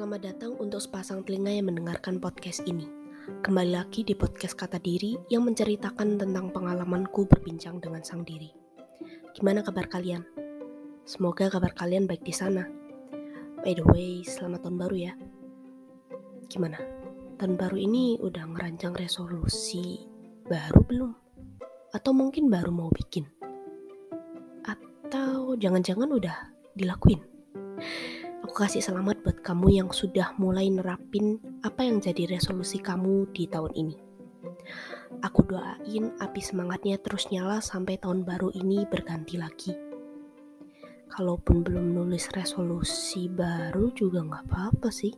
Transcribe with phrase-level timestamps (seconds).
[0.00, 2.88] Selamat datang untuk sepasang telinga yang mendengarkan podcast ini.
[3.44, 8.48] Kembali lagi di podcast Kata Diri yang menceritakan tentang pengalamanku berbincang dengan sang diri.
[9.36, 10.24] Gimana kabar kalian?
[11.04, 12.64] Semoga kabar kalian baik di sana.
[13.60, 15.12] By the way, selamat tahun baru ya.
[16.48, 16.80] Gimana?
[17.36, 20.08] Tahun baru ini udah ngerancang resolusi
[20.48, 21.12] baru belum?
[21.92, 23.28] Atau mungkin baru mau bikin?
[24.64, 27.20] Atau jangan-jangan udah dilakuin?
[28.50, 33.46] Aku kasih selamat buat kamu yang sudah mulai nerapin apa yang jadi resolusi kamu di
[33.46, 33.94] tahun ini.
[35.22, 39.70] Aku doain api semangatnya terus nyala sampai tahun baru ini berganti lagi.
[41.14, 45.14] Kalaupun belum nulis resolusi baru juga nggak apa-apa sih.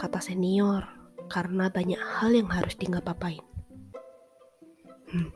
[0.00, 0.88] Kata senior,
[1.28, 3.44] karena banyak hal yang harus di nggak papain.
[5.12, 5.28] Hmm.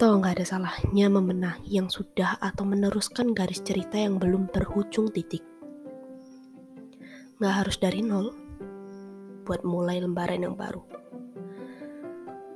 [0.00, 5.44] Toh nggak ada salahnya membenahi yang sudah atau meneruskan garis cerita yang belum berujung titik.
[7.36, 8.32] Nggak harus dari nol
[9.44, 10.80] buat mulai lembaran yang baru.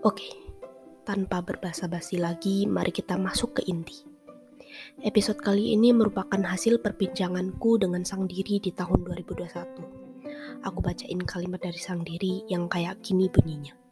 [0.09, 0.25] Oke,
[1.05, 4.09] tanpa berbasa-basi lagi, mari kita masuk ke inti.
[5.05, 10.65] Episode kali ini merupakan hasil perbincanganku dengan sang diri di tahun 2021.
[10.65, 13.84] Aku bacain kalimat dari sang diri yang kayak gini bunyinya.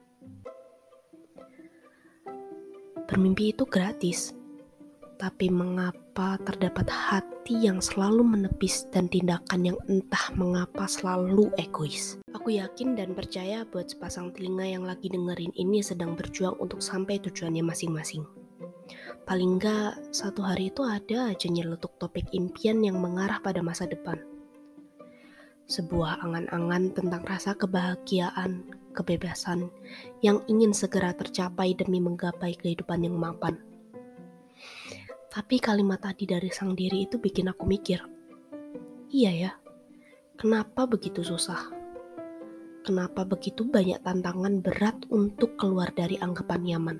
[3.13, 4.33] Bermimpi itu gratis,
[5.21, 12.17] tapi mengapa terdapat hati yang selalu menepis dan tindakan yang entah mengapa selalu egois?
[12.33, 17.21] Aku yakin dan percaya buat sepasang telinga yang lagi dengerin ini sedang berjuang untuk sampai
[17.21, 18.25] tujuannya masing-masing.
[19.29, 24.25] Paling enggak, satu hari itu ada aja nyeletuk topik impian yang mengarah pada masa depan.
[25.69, 29.73] Sebuah angan-angan tentang rasa kebahagiaan, kebebasan
[30.21, 33.59] yang ingin segera tercapai demi menggapai kehidupan yang mapan.
[35.33, 38.05] Tapi kalimat tadi dari sang diri itu bikin aku mikir,
[39.09, 39.53] iya ya,
[40.37, 41.73] kenapa begitu susah?
[42.85, 46.99] Kenapa begitu banyak tantangan berat untuk keluar dari anggapan nyaman?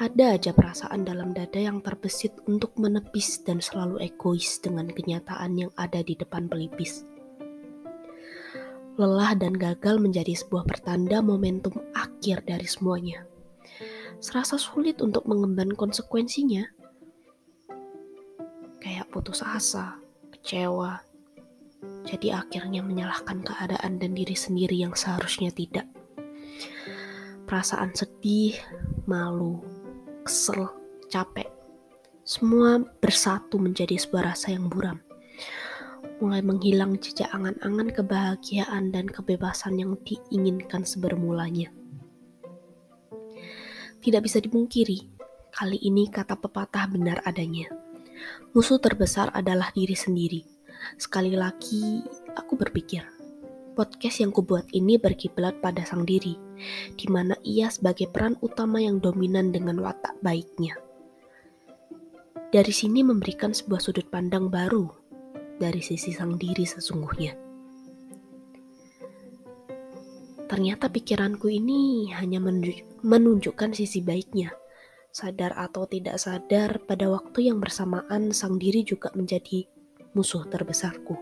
[0.00, 5.70] Ada aja perasaan dalam dada yang terbesit untuk menepis dan selalu egois dengan kenyataan yang
[5.76, 7.04] ada di depan pelipis
[9.00, 13.24] lelah dan gagal menjadi sebuah pertanda momentum akhir dari semuanya.
[14.20, 16.68] Serasa sulit untuk mengemban konsekuensinya.
[18.76, 19.96] Kayak putus asa,
[20.36, 21.00] kecewa.
[22.04, 25.88] Jadi akhirnya menyalahkan keadaan dan diri sendiri yang seharusnya tidak.
[27.48, 28.60] Perasaan sedih,
[29.08, 29.64] malu,
[30.28, 30.68] kesel,
[31.08, 31.48] capek.
[32.20, 35.00] Semua bersatu menjadi sebuah rasa yang buram
[36.20, 41.72] mulai menghilang jejak angan-angan kebahagiaan dan kebebasan yang diinginkan sebermulanya.
[44.00, 45.00] Tidak bisa dipungkiri,
[45.52, 47.68] kali ini kata pepatah benar adanya.
[48.52, 50.44] Musuh terbesar adalah diri sendiri.
[50.96, 52.04] Sekali lagi,
[52.36, 53.04] aku berpikir,
[53.76, 56.36] podcast yang kubuat ini berkiblat pada sang diri,
[56.96, 60.76] di mana ia sebagai peran utama yang dominan dengan watak baiknya.
[62.50, 64.99] Dari sini memberikan sebuah sudut pandang baru
[65.60, 67.36] dari sisi sang diri sesungguhnya.
[70.48, 72.42] Ternyata pikiranku ini hanya
[73.04, 74.50] menunjukkan sisi baiknya.
[75.14, 79.68] Sadar atau tidak sadar, pada waktu yang bersamaan sang diri juga menjadi
[80.16, 81.14] musuh terbesarku.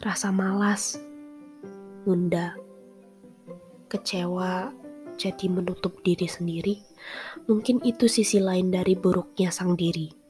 [0.00, 0.96] Rasa malas,
[2.08, 2.56] nunda,
[3.92, 4.72] kecewa,
[5.20, 6.80] jadi menutup diri sendiri.
[7.44, 10.23] Mungkin itu sisi lain dari buruknya sang diri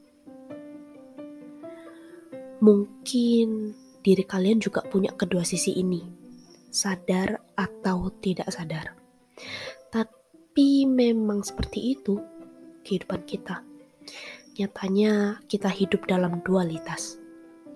[2.64, 6.00] Mungkin diri kalian juga punya kedua sisi ini,
[6.72, 8.96] sadar atau tidak sadar.
[9.92, 12.16] Tapi memang seperti itu
[12.80, 13.60] kehidupan kita.
[14.56, 17.20] Nyatanya kita hidup dalam dualitas,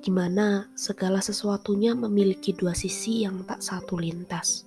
[0.01, 4.65] di mana segala sesuatunya memiliki dua sisi yang tak satu lintas.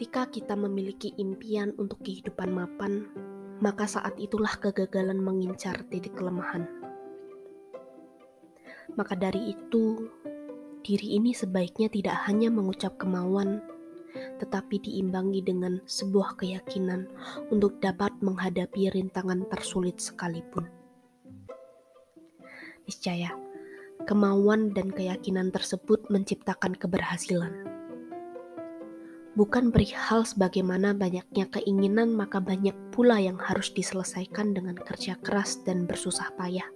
[0.00, 3.04] Ketika kita memiliki impian untuk kehidupan mapan,
[3.60, 6.64] maka saat itulah kegagalan mengincar titik kelemahan.
[8.96, 10.08] Maka dari itu,
[10.80, 13.60] diri ini sebaiknya tidak hanya mengucap kemauan,
[14.40, 17.04] tetapi diimbangi dengan sebuah keyakinan
[17.52, 20.64] untuk dapat menghadapi rintangan tersulit sekalipun.
[22.88, 23.36] Niscaya,
[24.08, 27.79] kemauan dan keyakinan tersebut menciptakan keberhasilan
[29.38, 35.86] bukan perihal sebagaimana banyaknya keinginan, maka banyak pula yang harus diselesaikan dengan kerja keras dan
[35.86, 36.66] bersusah payah.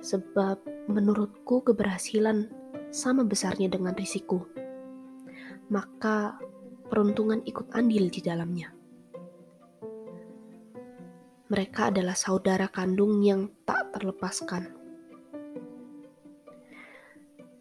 [0.00, 2.48] Sebab menurutku keberhasilan
[2.88, 4.48] sama besarnya dengan risiko.
[5.70, 6.34] maka
[6.90, 8.74] peruntungan ikut andil di dalamnya.
[11.50, 14.79] Mereka adalah saudara kandung yang tak terlepaskan.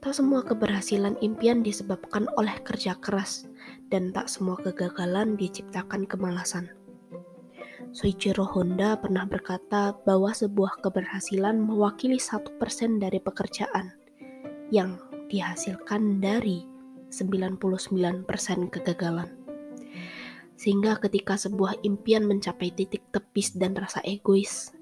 [0.10, 3.46] Tak semua keberhasilan impian disebabkan oleh kerja keras,
[3.94, 6.66] dan tak semua kegagalan diciptakan kemalasan.
[7.94, 13.94] Soichiro Honda pernah berkata bahwa sebuah keberhasilan mewakili satu persen dari pekerjaan
[14.74, 14.98] yang
[15.30, 16.66] dihasilkan dari
[17.14, 18.26] 99%
[18.74, 19.30] kegagalan.
[20.58, 24.74] Sehingga ketika sebuah impian mencapai titik tepis dan rasa egois,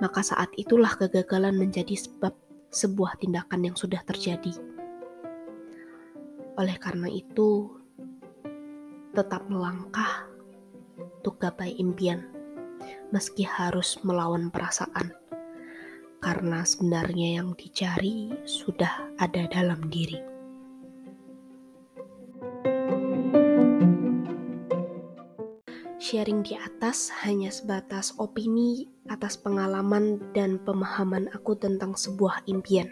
[0.00, 2.32] maka saat itulah kegagalan menjadi sebab
[2.74, 4.50] sebuah tindakan yang sudah terjadi.
[6.58, 7.70] Oleh karena itu,
[9.14, 10.26] tetap melangkah
[10.98, 12.26] untuk gapai impian,
[13.14, 15.14] meski harus melawan perasaan,
[16.18, 20.33] karena sebenarnya yang dicari sudah ada dalam diri.
[26.14, 32.86] Sharing di atas hanya sebatas opini atas pengalaman dan pemahaman aku tentang sebuah impian.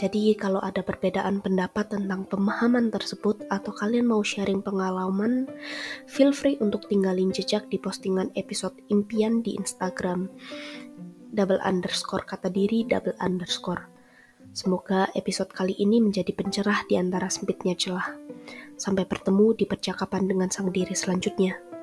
[0.00, 5.44] Jadi kalau ada perbedaan pendapat tentang pemahaman tersebut atau kalian mau sharing pengalaman,
[6.08, 10.32] feel free untuk tinggalin jejak di postingan episode impian di Instagram
[11.36, 13.84] double underscore kata diri double underscore.
[14.56, 18.16] Semoga episode kali ini menjadi pencerah di antara sempitnya celah.
[18.80, 21.73] Sampai bertemu di percakapan dengan sang diri selanjutnya.